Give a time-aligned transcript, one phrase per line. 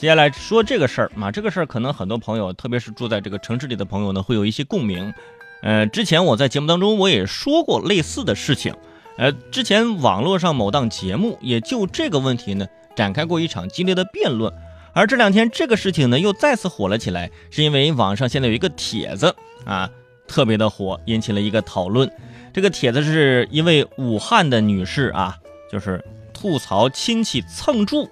[0.00, 5.12] 接下来说这个事儿嘛，这个事儿可能很多朋友，特别是住在这个城市里的朋友呢，会有一些共鸣。
[5.60, 8.74] 呃，之前我在节目当中我也说过类似的事情。
[9.18, 12.66] 呃，之前网络上某档节目也就这个问题呢
[12.96, 14.50] 展开过一场激烈的辩论。
[14.94, 19.36] 而这两天这个事情呢又再次火了起来，是因为网上现在有一个帖子
[19.66, 19.90] 啊
[20.26, 22.10] 特别的火，引起了一个讨论。
[22.54, 25.36] 这个帖子是一位武汉的女士啊，
[25.70, 28.08] 就是吐槽亲戚蹭住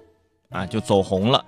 [0.51, 1.43] 啊就走红了。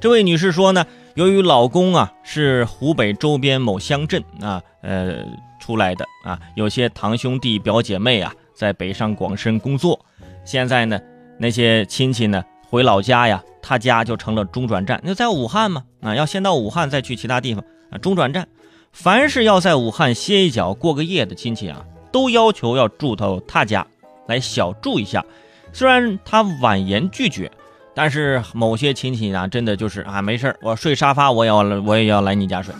[0.00, 5.24] 这位女士说呢，由于老公啊是湖北周边某乡镇啊呃
[5.60, 10.04] 出来的啊，有些堂兄弟表姐妹啊在北上广深工作，
[10.44, 11.00] 现在呢
[11.38, 15.00] 那些亲戚呢回老家呀，他家就成了中转站。
[15.02, 18.46] 那在武汉嘛啊，要先到武汉再去其他地方啊，中转站。
[18.92, 23.86] 凡是要在武汉歇一脚过个夜的亲戚啊，都要求要住到他家
[24.26, 25.24] 来小住一下。
[25.72, 27.50] 虽然他婉言拒绝。
[27.94, 32.74] 但是某些亲戚呢，真的就是啊，没事我睡沙发，我也要我也要来你家睡，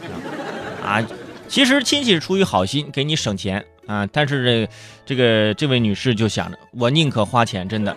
[0.85, 1.01] 啊，
[1.47, 4.71] 其实亲戚是出于好心给你省钱啊，但是这
[5.07, 7.97] 这个这位女士就想着，我宁可花钱，真的，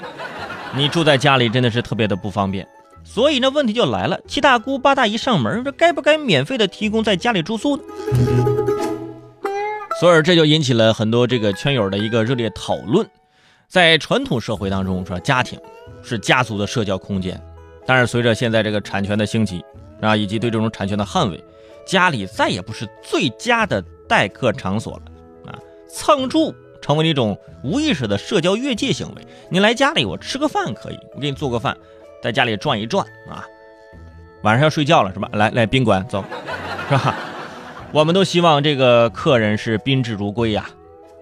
[0.76, 2.68] 你住在家里真的是特别的不方便，
[3.04, 7.84] 所以呢，问题就来了，七大姑八大姨上门，这该不该免费的提供在家里住宿呢？
[10.00, 13.08] 所以这就引起了很多这个圈友的一个热烈讨论，
[13.68, 15.60] 在传统社会当中说家庭。
[16.04, 17.42] 是家族的社交空间，
[17.86, 19.66] 但是随着现在这个产权的兴起
[20.00, 21.44] 啊，以及对这种产权的捍卫，
[21.86, 25.60] 家里再也不是最佳的待客场所了啊！
[25.90, 29.28] 蹭住成为了一种无意识的社交越界行为。
[29.50, 31.76] 你来家里，我吃个饭可以，我给你做个饭，
[32.24, 33.44] 在家里转一转啊。
[34.44, 35.30] 晚上要睡觉了是吧？
[35.34, 36.24] 来来宾馆走，
[36.88, 37.16] 是吧？
[37.92, 40.70] 我们都希望这个客人是宾至如归呀，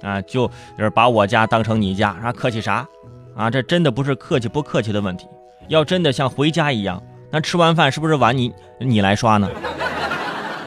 [0.06, 2.88] 啊就是把我家当成你家啊，客气啥？
[3.36, 5.28] 啊，这真的不是客气不客气的问题。
[5.67, 9.50] 要真的像回家一样，那吃完饭是不是碗你你来刷呢？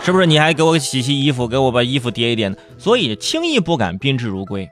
[0.02, 2.56] 是不是你还给我洗洗衣服，给我把衣服叠一叠呢？
[2.78, 4.68] 所以轻易不敢宾至如归。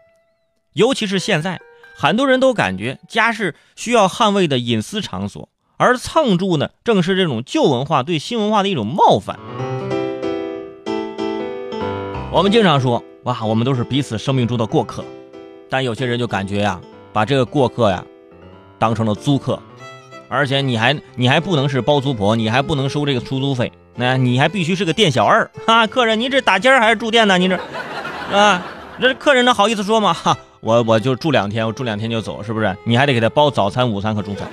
[0.72, 1.60] 尤其是现在，
[1.96, 9.38] 很多人都感觉家是需要捍卫的隐私场所，而蹭住呢，正是这种旧文化对新文化的一种冒犯。
[12.32, 15.04] 我们经常说，哇，我们都是彼此生命中的过客，
[15.68, 16.80] 但有些人就感觉呀。
[17.12, 18.04] 把这个过客呀，
[18.78, 19.58] 当成了租客，
[20.28, 25.86] 而且你还你还不能是包租婆，你还不能收这个出租费，那你还必须是个店小二哈。
[25.86, 27.38] 客人，您这打尖还是住店呢？
[27.38, 27.58] 您这
[28.36, 28.62] 啊，
[29.00, 30.12] 这客人能好意思说吗？
[30.12, 32.76] 哈，我我就住两天，我住两天就走，是不是？
[32.84, 34.46] 你还得给他包早餐、午餐和中餐。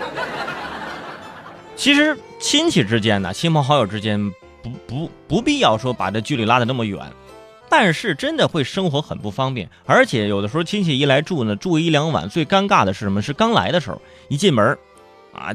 [1.75, 4.31] 其实亲戚之间呢，亲朋好友之间
[4.63, 6.99] 不不不必要说把这距离拉得那么远。
[7.75, 13.19] 但是真的会生活很不方便，而且有的时候亲戚一来住呢，住一两晚，最尴尬的是什么？
[13.19, 14.77] 是刚来的时候，一进门，
[15.33, 15.49] 啊，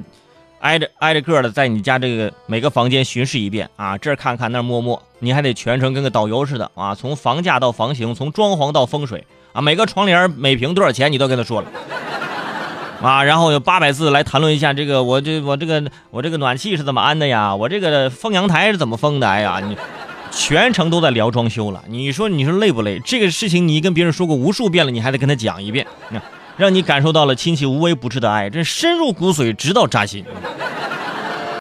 [0.58, 11.68] 挨着挨着个的在你家这个每个房间巡视一遍啊，这看看那摸摸，你还得全程跟个导游似的啊，从房价到房型，从装潢到风水啊，每个窗帘每平多少钱你都跟他说了，
[13.00, 19.28] 啊，然后有八百字来谈论一下这个我这我这个我这个暖气是怎么安的呀，我这个封阳台是怎么封的？
[19.28, 19.78] 哎呀，你。
[20.38, 23.00] 全程都在聊装修了，你说你说累不累？
[23.04, 25.84] 这个事情你跟别人说过无数遍了，你还得跟他讲一遍，
[26.56, 30.24] 让你感受到了亲戚无微不至的爱，这深入骨髓，直到扎心。